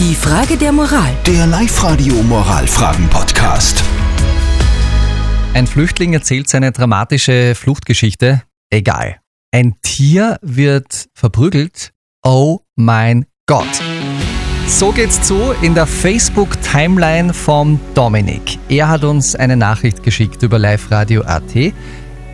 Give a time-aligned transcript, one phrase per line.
[0.00, 1.12] Die Frage der Moral.
[1.26, 3.82] Der Live-Radio Moralfragen-Podcast.
[5.54, 8.42] Ein Flüchtling erzählt seine dramatische Fluchtgeschichte.
[8.70, 9.16] Egal.
[9.50, 11.90] Ein Tier wird verprügelt.
[12.22, 13.66] Oh mein Gott.
[14.68, 18.56] So geht's zu in der Facebook-Timeline vom Dominik.
[18.68, 21.72] Er hat uns eine Nachricht geschickt über Live Radio AT.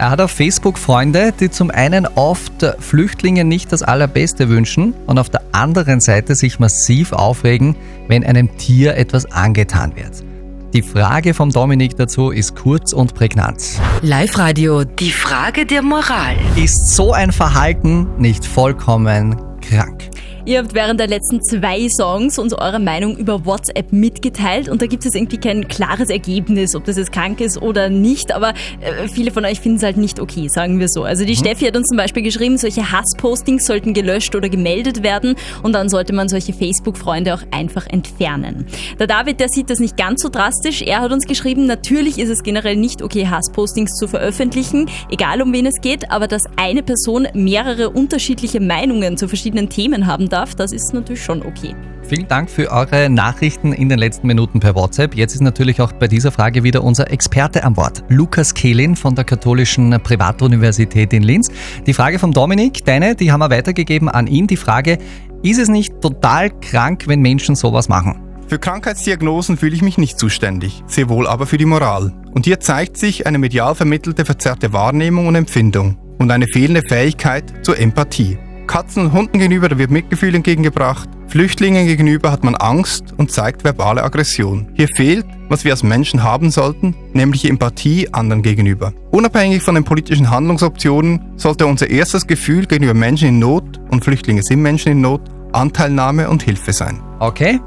[0.00, 5.18] Er hat auf Facebook Freunde, die zum einen oft Flüchtlingen nicht das Allerbeste wünschen und
[5.18, 7.76] auf der anderen Seite sich massiv aufregen,
[8.08, 10.24] wenn einem Tier etwas angetan wird.
[10.72, 13.62] Die Frage vom Dominik dazu ist kurz und prägnant.
[14.00, 14.84] Live-Radio.
[14.84, 16.34] Die Frage der Moral.
[16.56, 20.09] Ist so ein Verhalten nicht vollkommen krank?
[20.46, 24.86] Ihr habt während der letzten zwei Songs uns eure Meinung über WhatsApp mitgeteilt und da
[24.86, 29.06] gibt es irgendwie kein klares Ergebnis, ob das jetzt krank ist oder nicht, aber äh,
[29.08, 31.04] viele von euch finden es halt nicht okay, sagen wir so.
[31.04, 31.36] Also die Mhm.
[31.36, 35.90] Steffi hat uns zum Beispiel geschrieben, solche Hasspostings sollten gelöscht oder gemeldet werden und dann
[35.90, 38.64] sollte man solche Facebook-Freunde auch einfach entfernen.
[38.98, 40.80] Der David, der sieht das nicht ganz so drastisch.
[40.80, 45.52] Er hat uns geschrieben, natürlich ist es generell nicht okay, Hasspostings zu veröffentlichen, egal um
[45.52, 50.39] wen es geht, aber dass eine Person mehrere unterschiedliche Meinungen zu verschiedenen Themen haben darf,
[50.48, 51.74] das ist natürlich schon okay.
[52.02, 55.14] Vielen Dank für eure Nachrichten in den letzten Minuten per WhatsApp.
[55.14, 59.14] Jetzt ist natürlich auch bei dieser Frage wieder unser Experte an Bord, Lukas Kehlin von
[59.14, 61.50] der Katholischen Privatuniversität in Linz.
[61.86, 64.46] Die Frage vom Dominik, deine, die haben wir weitergegeben an ihn.
[64.46, 64.98] Die Frage,
[65.42, 68.20] ist es nicht total krank, wenn Menschen sowas machen?
[68.48, 72.12] Für Krankheitsdiagnosen fühle ich mich nicht zuständig, sehr wohl aber für die Moral.
[72.32, 77.64] Und hier zeigt sich eine medial vermittelte verzerrte Wahrnehmung und Empfindung und eine fehlende Fähigkeit
[77.64, 78.38] zur Empathie.
[78.70, 83.64] Katzen und Hunden gegenüber da wird Mitgefühl entgegengebracht, Flüchtlingen gegenüber hat man Angst und zeigt
[83.64, 84.68] verbale Aggression.
[84.74, 88.92] Hier fehlt, was wir als Menschen haben sollten, nämlich Empathie anderen gegenüber.
[89.10, 94.44] Unabhängig von den politischen Handlungsoptionen sollte unser erstes Gefühl gegenüber Menschen in Not, und Flüchtlinge
[94.44, 97.02] sind Menschen in Not, Anteilnahme und Hilfe sein.
[97.18, 97.58] Okay?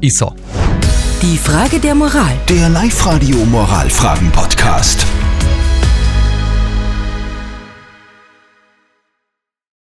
[0.00, 0.34] Ist so.
[1.22, 2.36] Die Frage der Moral.
[2.48, 5.06] Der Live-Radio Moralfragen-Podcast.